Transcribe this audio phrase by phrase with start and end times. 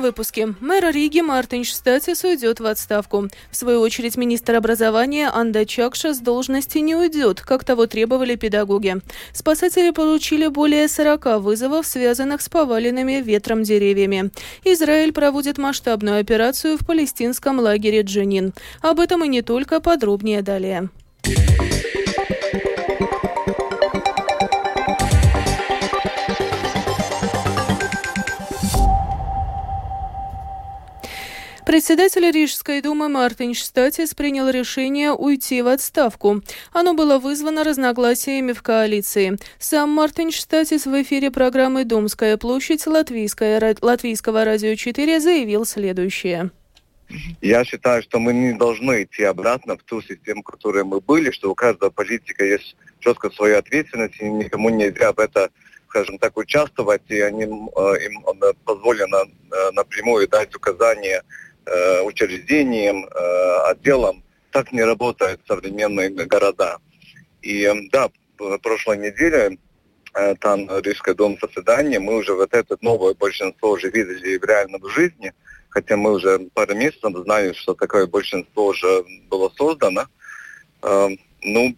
[0.00, 3.28] этом выпуске мэр Риги Мартинш Статис уйдет в отставку.
[3.50, 8.96] В свою очередь министр образования Анда Чакша с должности не уйдет, как того требовали педагоги.
[9.32, 14.30] Спасатели получили более 40 вызовов, связанных с поваленными ветром деревьями.
[14.64, 18.52] Израиль проводит масштабную операцию в палестинском лагере Дженин.
[18.80, 20.88] Об этом и не только, подробнее далее.
[31.70, 36.42] Председатель Рижской думы Мартин Штатис принял решение уйти в отставку.
[36.72, 39.38] Оно было вызвано разногласиями в коалиции.
[39.60, 46.50] Сам Мартин Штатис в эфире программы «Думская площадь» Латвийская, Латвийского радио 4 заявил следующее.
[47.40, 51.30] Я считаю, что мы не должны идти обратно в ту систему, в которой мы были,
[51.30, 55.50] что у каждого политика есть четко своя ответственность, и никому нельзя в это,
[55.88, 58.24] скажем так, участвовать, и они, э, им
[58.64, 61.22] позволено э, напрямую дать указания
[61.66, 64.22] э, учреждениям, э, отделам.
[64.50, 66.78] Так не работают современные города.
[67.42, 68.10] И да,
[68.62, 69.58] прошлой неделе
[70.14, 74.88] э, там Рижское дом заседания, мы уже вот это новое большинство уже видели в реальном
[74.88, 75.32] жизни,
[75.68, 80.06] хотя мы уже пару месяцев знали, что такое большинство уже было создано.
[81.42, 81.74] Ну,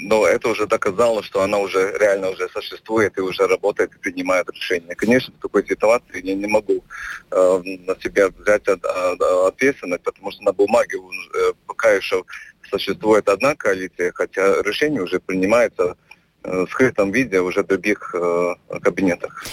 [0.00, 4.48] но это уже доказало, что она уже реально уже существует и уже работает и принимает
[4.50, 4.94] решения.
[4.94, 6.82] Конечно, в такой ситуации я не могу
[7.30, 12.24] э, на себя взять от, от, ответственность, потому что на бумаге э, пока еще
[12.70, 15.96] существует одна коалиция, хотя решение уже принимается
[16.44, 19.44] э, в скрытом виде уже в других э, кабинетах.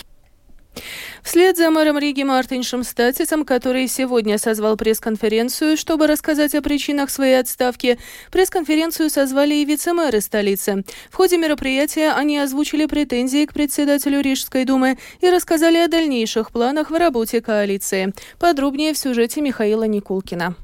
[1.24, 7.40] Вслед за мэром Риги Мартиншем Статисом, который сегодня созвал пресс-конференцию, чтобы рассказать о причинах своей
[7.40, 7.98] отставки,
[8.32, 10.84] пресс-конференцию созвали и вице-мэры столицы.
[11.10, 16.92] В ходе мероприятия они озвучили претензии к председателю Рижской думы и рассказали о дальнейших планах
[16.92, 18.14] в работе коалиции.
[18.40, 20.56] Подробнее в сюжете Михаила Никулкина.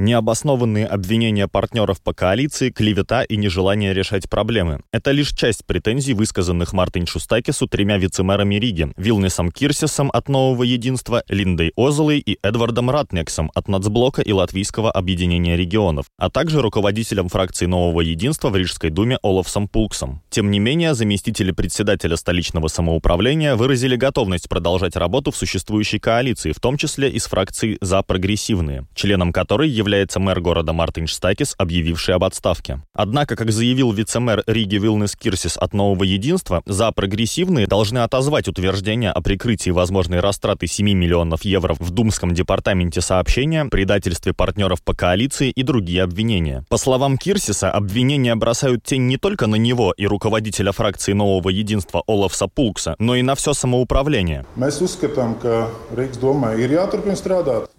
[0.00, 4.80] Необоснованные обвинения партнеров по коалиции, клевета и нежелание решать проблемы.
[4.92, 11.24] Это лишь часть претензий, высказанных Мартин Шустакису тремя вице-мэрами Риги– Вилнесом Кирсисом от Нового Единства,
[11.28, 17.66] Линдой Озолой и Эдвардом Ратнексом от Нацблока и Латвийского объединения регионов, а также руководителем фракции
[17.66, 20.22] Нового Единства в Рижской думе Олафсом Пулксом.
[20.30, 26.60] Тем не менее, заместители председателя столичного самоуправления выразили готовность продолжать работу в существующей коалиции, в
[26.60, 31.54] том числе и с фракцией «За прогрессивные», членом которой является является мэр города Мартин Штакис,
[31.56, 32.82] объявивший об отставке.
[32.92, 39.10] Однако, как заявил вице-мэр Риги Вилнес Кирсис от Нового Единства, за прогрессивные должны отозвать утверждение
[39.10, 45.50] о прикрытии возможной растраты 7 миллионов евро в Думском департаменте сообщения, предательстве партнеров по коалиции
[45.50, 46.66] и другие обвинения.
[46.68, 52.02] По словам Кирсиса, обвинения бросают тень не только на него и руководителя фракции Нового Единства
[52.06, 54.44] Олафса Пулкса, но и на все самоуправление.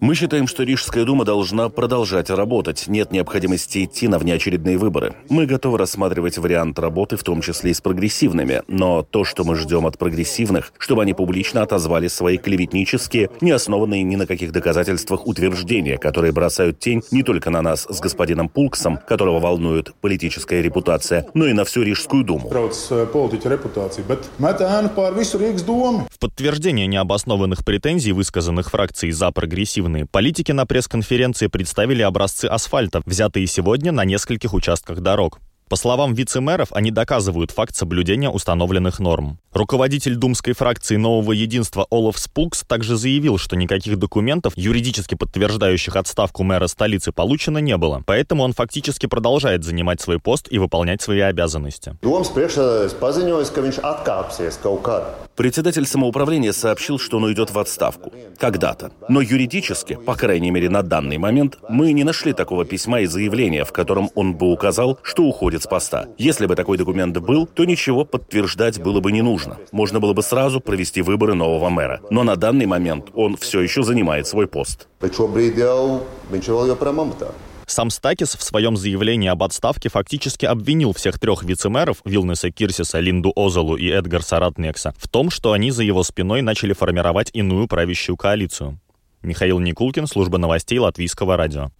[0.00, 2.84] Мы считаем, что Рижская дума должна продолжать продолжать работать.
[2.86, 5.16] Нет необходимости идти на внеочередные выборы.
[5.28, 8.62] Мы готовы рассматривать вариант работы, в том числе и с прогрессивными.
[8.68, 14.02] Но то, что мы ждем от прогрессивных, чтобы они публично отозвали свои клеветнические, не основанные
[14.02, 18.98] ни на каких доказательствах утверждения, которые бросают тень не только на нас с господином Пулксом,
[19.06, 22.48] которого волнует политическая репутация, но и на всю Рижскую думу.
[26.10, 33.02] В подтверждение необоснованных претензий, высказанных фракцией «За прогрессивные», политики на пресс-конференции представили представили образцы асфальта,
[33.04, 35.40] взятые сегодня на нескольких участках дорог.
[35.68, 39.38] По словам вице-мэров, они доказывают факт соблюдения установленных норм.
[39.52, 46.42] Руководитель думской фракции «Нового единства» Олаф Спулкс также заявил, что никаких документов, юридически подтверждающих отставку
[46.42, 48.02] мэра столицы, получено не было.
[48.06, 51.96] Поэтому он фактически продолжает занимать свой пост и выполнять свои обязанности.
[55.40, 58.12] Председатель самоуправления сообщил, что он уйдет в отставку.
[58.36, 58.92] Когда-то.
[59.08, 63.64] Но юридически, по крайней мере на данный момент, мы не нашли такого письма и заявления,
[63.64, 66.08] в котором он бы указал, что уходит с поста.
[66.18, 69.56] Если бы такой документ был, то ничего подтверждать было бы не нужно.
[69.72, 72.02] Можно было бы сразу провести выборы нового мэра.
[72.10, 74.88] Но на данный момент он все еще занимает свой пост.
[77.70, 83.32] Сам Стакис в своем заявлении об отставке фактически обвинил всех трех вице-мэров Вилнеса Кирсиса, Линду
[83.36, 88.16] Озолу и Эдгарса Ратнекса в том, что они за его спиной начали формировать иную правящую
[88.16, 88.80] коалицию.
[89.22, 91.70] Михаил Никулкин, служба новостей Латвийского радио.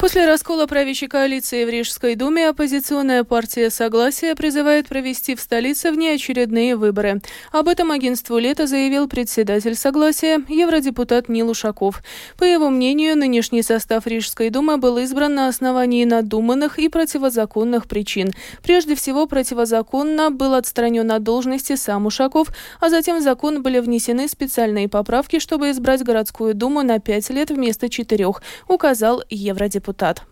[0.00, 6.74] После раскола правящей коалиции в Рижской думе оппозиционная партия «Согласие» призывает провести в столице внеочередные
[6.74, 7.20] выборы.
[7.52, 12.02] Об этом агентству «Лето» заявил председатель «Согласия» евродепутат Нил Ушаков.
[12.38, 18.30] По его мнению, нынешний состав Рижской думы был избран на основании надуманных и противозаконных причин.
[18.62, 22.48] Прежде всего, противозаконно был отстранен от должности сам Ушаков,
[22.80, 27.50] а затем в закон были внесены специальные поправки, чтобы избрать городскую думу на пять лет
[27.50, 30.22] вместо четырех, указал евродепутат депутат.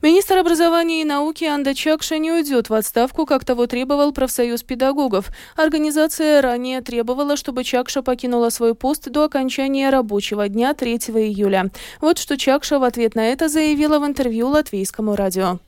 [0.00, 5.30] Министр образования и науки Анда Чакша не уйдет в отставку, как того требовал профсоюз педагогов.
[5.56, 11.70] Организация ранее требовала, чтобы Чакша покинула свой пост до окончания рабочего дня 3 июля.
[12.00, 15.58] Вот что Чакша в ответ на это заявила в интервью латвийскому радио.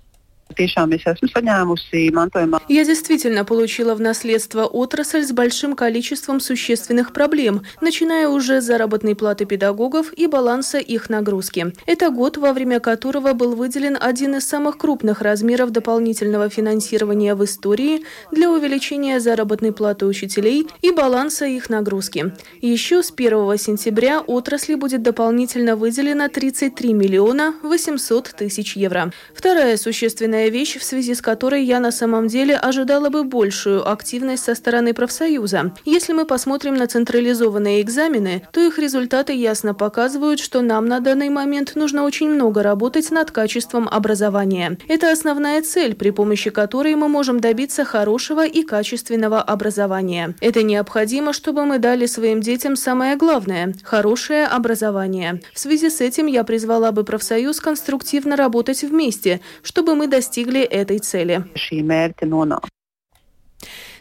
[2.69, 9.15] Я действительно получила в наследство отрасль с большим количеством существенных проблем, начиная уже с заработной
[9.15, 11.73] платы педагогов и баланса их нагрузки.
[11.87, 17.45] Это год, во время которого был выделен один из самых крупных размеров дополнительного финансирования в
[17.45, 22.33] истории для увеличения заработной платы учителей и баланса их нагрузки.
[22.61, 29.13] Еще с 1 сентября отрасли будет дополнительно выделено 33 миллиона 800 тысяч евро.
[29.35, 33.87] Вторая существенная важная вещь, в связи с которой я на самом деле ожидала бы большую
[33.91, 35.73] активность со стороны профсоюза.
[35.85, 41.29] Если мы посмотрим на централизованные экзамены, то их результаты ясно показывают, что нам на данный
[41.29, 44.79] момент нужно очень много работать над качеством образования.
[44.89, 50.35] Это основная цель, при помощи которой мы можем добиться хорошего и качественного образования.
[50.41, 55.41] Это необходимо, чтобы мы дали своим детям самое главное– хорошее образование.
[55.55, 60.61] В связи с этим я призвала бы профсоюз конструктивно работать вместе, чтобы мы достигли достигли
[60.63, 61.45] этой цели.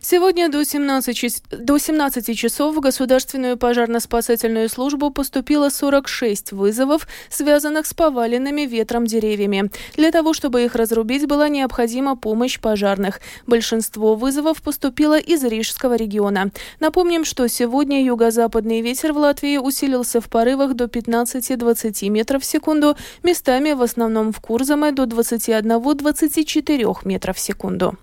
[0.02, 7.94] Сегодня до 17, до 17 часов в Государственную пожарно-спасательную службу поступило 46 вызовов, связанных с
[7.94, 9.70] поваленными ветром деревьями.
[9.98, 13.20] Для того, чтобы их разрубить, была необходима помощь пожарных.
[13.46, 16.52] Большинство вызовов поступило из Рижского региона.
[16.80, 22.96] Напомним, что сегодня юго-западный ветер в Латвии усилился в порывах до 15-20 метров в секунду,
[23.24, 27.98] местами в основном в Курзаме до 21-24 метров в секунду.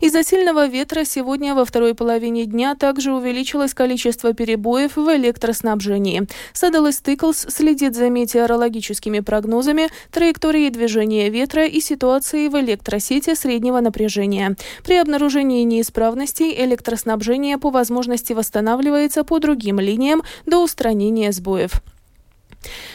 [0.00, 6.26] Из-за сильного ветра сегодня во второй половине дня также увеличилось количество перебоев в электроснабжении.
[6.52, 14.56] Садалес Тыклс следит за метеорологическими прогнозами, траекторией движения ветра и ситуацией в электросети среднего напряжения.
[14.84, 21.82] При обнаружении неисправностей электроснабжение по возможности восстанавливается по другим линиям до устранения сбоев.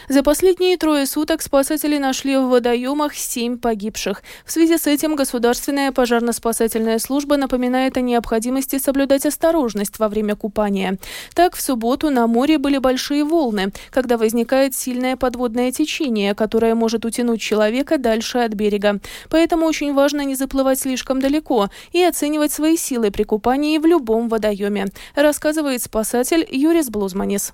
[0.07, 4.21] За последние трое суток спасатели нашли в водоемах семь погибших.
[4.45, 10.97] В связи с этим Государственная пожарно-спасательная служба напоминает о необходимости соблюдать осторожность во время купания.
[11.33, 17.03] Так, в субботу на море были большие волны, когда возникает сильное подводное течение, которое может
[17.06, 19.00] утянуть человека дальше от берега.
[19.29, 24.29] Поэтому очень важно не заплывать слишком далеко и оценивать свои силы при купании в любом
[24.29, 27.53] водоеме, рассказывает спасатель Юрис Блузманис.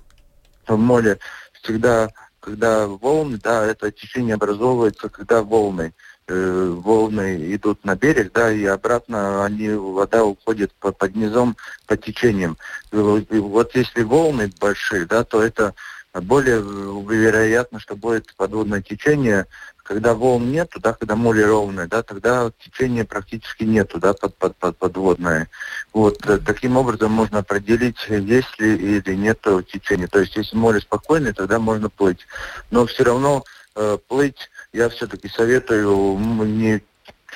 [0.68, 1.18] В море
[1.62, 2.10] всегда,
[2.40, 5.94] когда волны, да, это течение образовывается, когда волны
[6.26, 11.56] э, волны идут на берег, да, и обратно они, вода уходит по, под низом,
[11.86, 12.58] по течениям.
[12.92, 15.74] И вот если волны большие, да, то это
[16.14, 19.46] более вероятно, что будет подводное течение,
[19.92, 24.56] когда волн нету, да, когда море ровное, да, тогда течения практически нету, да, под, под,
[24.56, 25.50] под, подводное.
[25.92, 30.06] Вот э, таким образом можно определить, есть ли или нету течения.
[30.06, 32.26] То есть, если море спокойное, тогда можно плыть.
[32.70, 33.44] Но все равно
[33.76, 36.82] э, плыть я все-таки советую не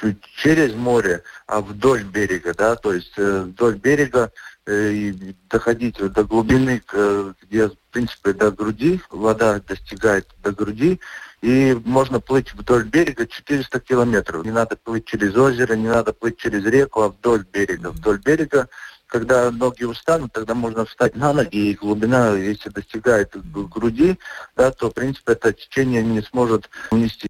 [0.00, 4.32] чуть через море, а вдоль берега, да, то есть э, вдоль берега
[4.64, 11.00] э, и доходить до глубины, э, где, в принципе, до груди, вода достигает до груди,
[11.46, 14.44] и можно плыть вдоль берега 400 километров.
[14.44, 17.92] Не надо плыть через озеро, не надо плыть через реку, а вдоль берега.
[17.92, 18.68] Вдоль берега,
[19.06, 24.18] когда ноги устанут, тогда можно встать на ноги, и глубина, если достигает груди,
[24.56, 27.28] да, то, в принципе, это течение не сможет унести.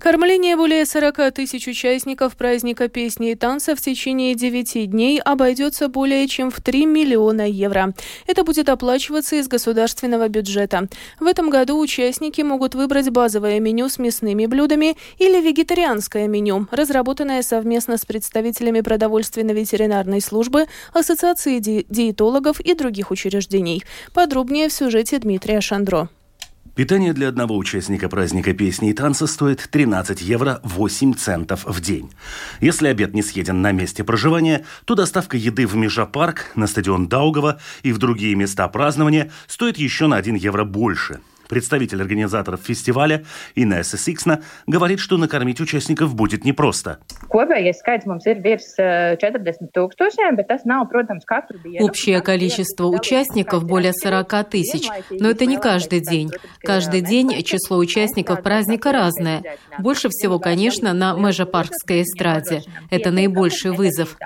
[0.00, 6.26] Кормление более 40 тысяч участников праздника песни и танца в течение 9 дней обойдется более
[6.26, 7.92] чем в 3 миллиона евро.
[8.26, 10.88] Это будет оплачиваться из государственного бюджета.
[11.20, 17.42] В этом году участники могут выбрать базовое меню с мясными блюдами или вегетарианское меню, разработанное
[17.42, 20.64] совместно с представителями продовольственно-ветеринарной службы,
[20.94, 23.84] ассоциации ди диетологов и других учреждений.
[24.14, 26.08] Подробнее в сюжете Дмитрия Шандро.
[26.74, 32.10] Питание для одного участника праздника песни и танца стоит 13 евро 8 центов в день.
[32.60, 37.60] Если обед не съеден на месте проживания, то доставка еды в Межапарк, на стадион Даугова
[37.82, 41.20] и в другие места празднования стоит еще на 1 евро больше.
[41.50, 43.24] Представитель организаторов фестиваля
[43.56, 47.00] Инесса Сиксна говорит, что накормить участников будет непросто.
[51.80, 56.30] Общее количество участников более 40 тысяч, но это не каждый день.
[56.60, 59.42] Каждый день число участников праздника разное.
[59.80, 62.62] Больше всего, конечно, на Межапаркской эстраде.
[62.90, 64.16] Это наибольший вызов.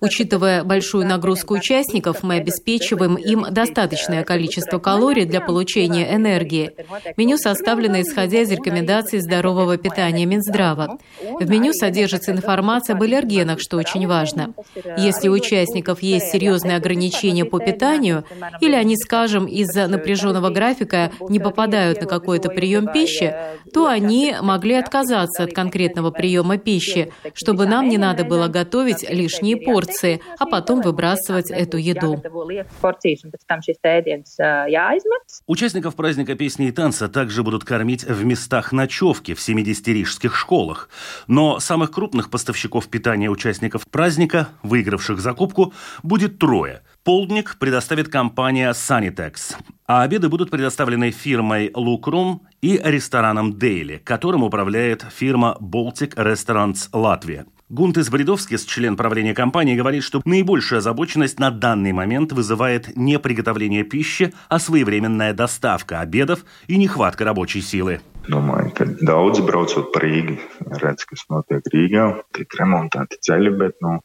[0.00, 6.71] Учитывая большую нагрузку участников, мы обеспечиваем им достаточное количество калорий для получения энергии.
[7.16, 10.98] Меню составлено исходя из рекомендаций здорового питания Минздрава.
[11.40, 14.54] В меню содержится информация об аллергенах, что очень важно.
[14.96, 18.24] Если у участников есть серьезные ограничения по питанию,
[18.60, 23.34] или они, скажем, из-за напряженного графика не попадают на какой-то прием пищи,
[23.72, 29.56] то они могли отказаться от конкретного приема пищи, чтобы нам не надо было готовить лишние
[29.56, 32.22] порции, а потом выбрасывать эту еду.
[35.46, 40.88] Участников праздника песни и танца также будут кормить в местах ночевки в 70 рижских школах.
[41.26, 46.82] Но самых крупных поставщиков питания участников праздника, выигравших закупку, будет трое.
[47.04, 55.04] Полдник предоставит компания Sanitex, а обеды будут предоставлены фирмой Lucrum и рестораном Daily, которым управляет
[55.12, 57.46] фирма Baltic Restaurants Латвия.
[57.72, 63.82] Гунтес Бридовскис, член правления компании, говорит, что наибольшая озабоченность на данный момент вызывает не приготовление
[63.82, 68.02] пищи, а своевременная доставка обедов и нехватка рабочей силы.
[68.28, 70.36] Domāju, ka daudzi braucot par Rīgu,
[70.84, 72.04] redz, kas notiek Rīgā,
[72.36, 73.96] tiek remontēti ceļi, bet nu,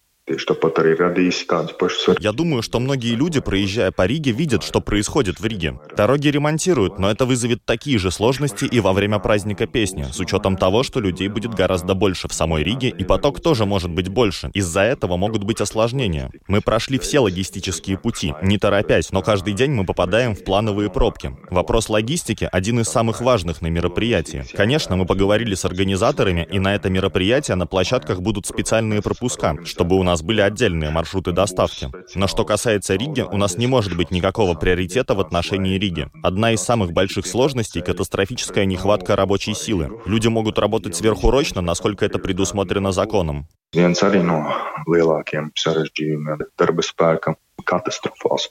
[2.19, 5.79] Я думаю, что многие люди, проезжая по Риге, видят, что происходит в Риге.
[5.96, 10.57] Дороги ремонтируют, но это вызовет такие же сложности и во время праздника песни, с учетом
[10.57, 14.50] того, что людей будет гораздо больше в самой Риге, и поток тоже может быть больше.
[14.53, 16.29] Из-за этого могут быть осложнения.
[16.50, 21.38] Мы прошли все логистические пути, не торопясь, но каждый день мы попадаем в плановые пробки.
[21.50, 24.43] Вопрос логистики— один из самых важных на мероприятии.
[24.53, 29.96] Конечно, мы поговорили с организаторами, и на это мероприятие на площадках будут специальные пропуска, чтобы
[29.96, 31.91] у нас нас были отдельные маршруты доставки.
[32.15, 36.09] Но что касается Риги, у нас не может быть никакого приоритета в отношении Риги.
[36.24, 40.01] Одна из самых больших сложностей— катастрофическая нехватка рабочей силы.
[40.07, 43.45] Люди могут работать сверхурочно, насколько это предусмотрено законом.
[43.75, 44.47] Viens arī no
[44.88, 47.36] lielākiem sarežģījumiem darba spēka
[47.67, 48.47] katastrofāls.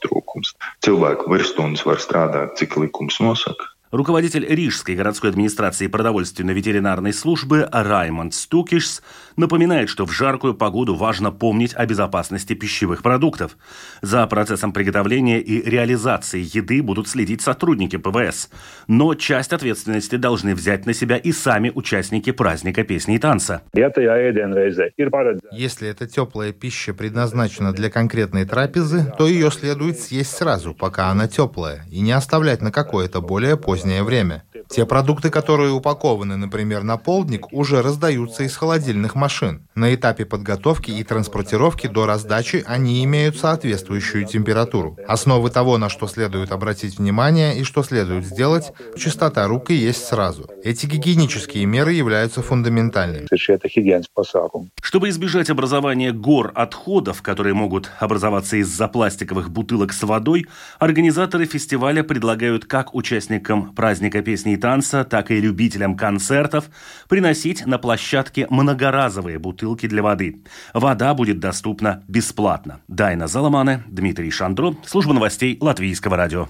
[3.91, 9.01] Руководитель Рижской городской администрации продовольственно-ветеринарной службы Раймонд Стукишс
[9.37, 13.55] напоминает, что в жаркую погоду важно помнить о безопасности пищевых продуктов.
[14.01, 18.49] За процессом приготовления и реализации еды будут следить сотрудники ПВС.
[18.89, 23.61] Но часть ответственности должны взять на себя и сами участники праздника песни и танца.
[25.53, 31.29] Если эта теплая пища предназначена для конкретной трапезы, то ее следует съесть сразу, пока она
[31.29, 34.43] теплая, и не оставлять на какое-то более позднее позднее время.
[34.69, 39.67] Те продукты, которые упакованы, например, на полдник, уже раздаются из холодильных машин.
[39.75, 44.97] На этапе подготовки и транспортировки до раздачи они имеют соответствующую температуру.
[45.07, 50.05] Основы того, на что следует обратить внимание и что следует сделать, чистота рук и есть
[50.05, 50.49] сразу.
[50.63, 53.27] Эти гигиенические меры являются фундаментальными.
[54.81, 60.45] Чтобы избежать образования гор отходов, которые могут образоваться из-за пластиковых бутылок с водой,
[60.79, 66.69] организаторы фестиваля предлагают как участникам праздника песни танца, так и любителям концертов
[67.07, 70.43] приносить на площадке многоразовые бутылки для воды.
[70.73, 72.81] Вода будет доступна бесплатно.
[72.87, 76.47] Дайна Заламане, Дмитрий Шандро, служба новостей Латвийского радио.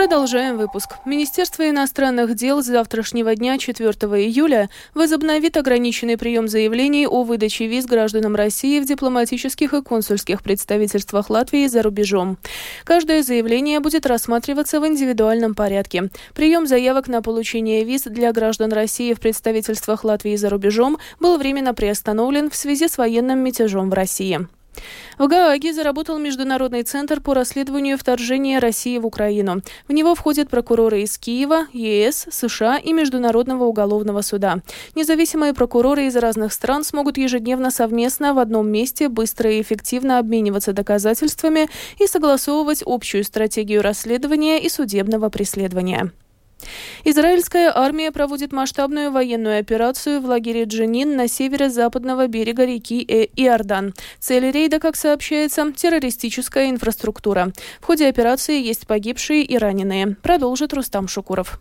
[0.00, 0.92] Продолжаем выпуск.
[1.04, 7.84] Министерство иностранных дел с завтрашнего дня, 4 июля, возобновит ограниченный прием заявлений о выдаче виз
[7.84, 12.38] гражданам России в дипломатических и консульских представительствах Латвии за рубежом.
[12.84, 16.08] Каждое заявление будет рассматриваться в индивидуальном порядке.
[16.34, 21.74] Прием заявок на получение виз для граждан России в представительствах Латвии за рубежом был временно
[21.74, 24.48] приостановлен в связи с военным мятежом в России.
[25.18, 29.60] В Гааге заработал Международный центр по расследованию вторжения России в Украину.
[29.86, 34.62] В него входят прокуроры из Киева, ЕС, США и Международного уголовного суда.
[34.94, 40.72] Независимые прокуроры из разных стран смогут ежедневно совместно в одном месте быстро и эффективно обмениваться
[40.72, 46.12] доказательствами и согласовывать общую стратегию расследования и судебного преследования.
[47.04, 53.94] Израильская армия проводит масштабную военную операцию в лагере Джанин на северо-западного берега реки э Иордан.
[54.18, 57.52] Цель рейда, как сообщается, террористическая инфраструктура.
[57.80, 60.16] В ходе операции есть погибшие и раненые.
[60.22, 61.58] Продолжит Рустам Шукуров.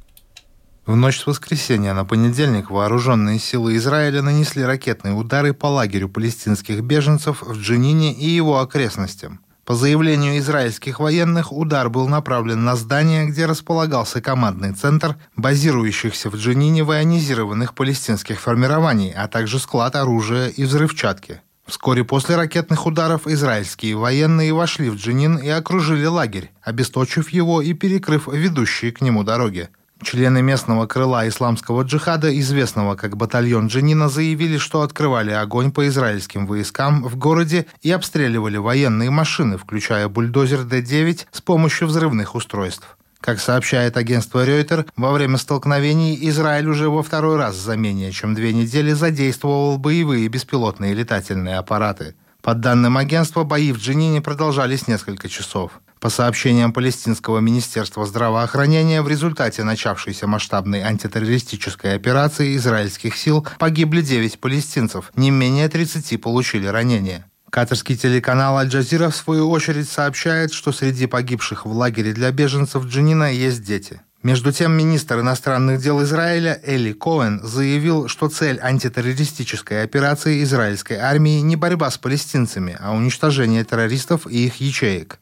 [0.85, 6.81] В ночь с воскресенья на понедельник вооруженные силы Израиля нанесли ракетные удары по лагерю палестинских
[6.81, 9.39] беженцев в Джинине и его окрестностям.
[9.69, 16.37] По заявлению израильских военных, удар был направлен на здание, где располагался командный центр базирующихся в
[16.37, 21.41] Джинине военизированных палестинских формирований, а также склад оружия и взрывчатки.
[21.67, 27.73] Вскоре после ракетных ударов израильские военные вошли в Джинин и окружили лагерь, обесточив его и
[27.73, 29.69] перекрыв ведущие к нему дороги.
[30.01, 36.47] Члены местного крыла исламского джихада, известного как батальон Джинина, заявили, что открывали огонь по израильским
[36.47, 42.97] войскам в городе и обстреливали военные машины, включая бульдозер Д-9 с помощью взрывных устройств.
[43.19, 48.33] Как сообщает агентство Рейтер, во время столкновений Израиль уже во второй раз за менее чем
[48.33, 52.15] две недели задействовал боевые беспилотные летательные аппараты.
[52.41, 55.81] По данным агентства, бои в Джинине продолжались несколько часов.
[55.99, 64.39] По сообщениям Палестинского министерства здравоохранения, в результате начавшейся масштабной антитеррористической операции израильских сил погибли 9
[64.39, 67.25] палестинцев, не менее 30 получили ранения.
[67.49, 73.33] Катарский телеканал «Аль-Джазира» в свою очередь сообщает, что среди погибших в лагере для беженцев Джинина
[73.33, 74.01] есть дети.
[74.21, 81.39] Между тем, министр иностранных дел Израиля Эли Коэн заявил, что цель антитеррористической операции израильской армии
[81.39, 85.19] не борьба с палестинцами, а уничтожение террористов и их ячеек.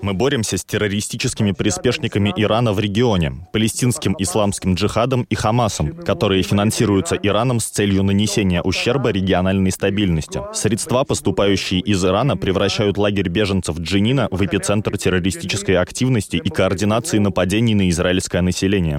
[0.00, 7.16] Мы боремся с террористическими приспешниками Ирана в регионе, палестинским исламским джихадом и Хамасом, которые финансируются
[7.16, 10.40] Ираном с целью нанесения ущерба региональной стабильности.
[10.54, 17.74] Средства, поступающие из Ирана, превращают лагерь беженцев Джинина в эпицентр террористической активности и координации нападений
[17.74, 18.98] на израильское население.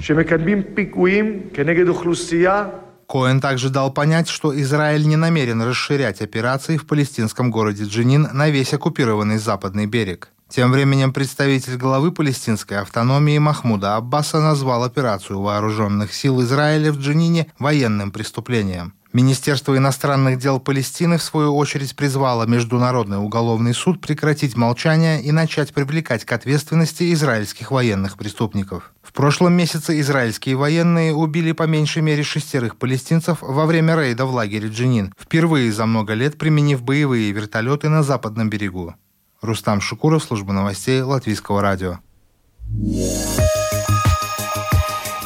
[3.08, 8.50] Коэн также дал понять, что Израиль не намерен расширять операции в палестинском городе Джинин на
[8.50, 10.28] весь оккупированный западный берег.
[10.50, 17.50] Тем временем представитель главы палестинской автономии Махмуда Аббаса назвал операцию вооруженных сил Израиля в Джинине
[17.58, 18.92] военным преступлением.
[19.12, 25.72] Министерство иностранных дел Палестины, в свою очередь, призвало Международный уголовный суд прекратить молчание и начать
[25.72, 28.92] привлекать к ответственности израильских военных преступников.
[29.02, 34.34] В прошлом месяце израильские военные убили по меньшей мере шестерых палестинцев во время рейда в
[34.34, 38.94] лагере Джинин, впервые за много лет применив боевые вертолеты на западном берегу.
[39.40, 42.00] Рустам Шукуров, служба новостей Латвийского радио.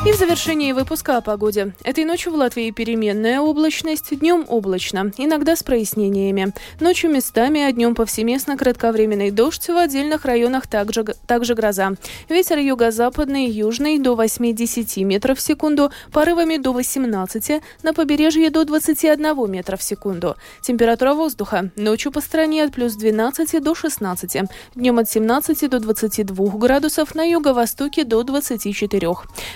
[0.05, 1.75] И в завершении выпуска о погоде.
[1.85, 6.53] Этой ночью в Латвии переменная облачность, днем облачно, иногда с прояснениями.
[6.81, 11.93] Ночью местами, а днем повсеместно кратковременный дождь, в отдельных районах также, также гроза.
[12.29, 19.49] Ветер юго-западный, южный до 8-10 метров в секунду, порывами до 18, на побережье до 21
[19.49, 20.35] метра в секунду.
[20.63, 24.37] Температура воздуха ночью по стране от плюс 12 до 16,
[24.75, 29.09] днем от 17 до 22 градусов, на юго-востоке до 24.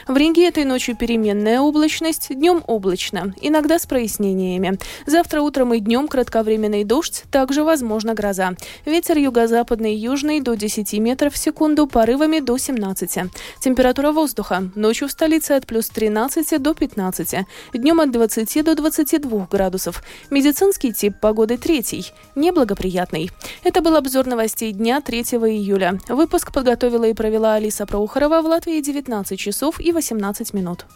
[0.06, 4.78] В Ринге Итоги этой ночью переменная облачность, днем облачно, иногда с прояснениями.
[5.06, 8.52] Завтра утром и днем кратковременный дождь, также возможна гроза.
[8.84, 13.30] Ветер юго-западный и южный до 10 метров в секунду, порывами до 17.
[13.60, 19.48] Температура воздуха ночью в столице от плюс 13 до 15, днем от 20 до 22
[19.50, 20.02] градусов.
[20.28, 23.30] Медицинский тип погоды третий, неблагоприятный.
[23.64, 25.98] Это был обзор новостей дня 3 июля.
[26.08, 30.86] Выпуск подготовила и провела Алиса Проухорова в Латвии 19 часов и 18 15 минут.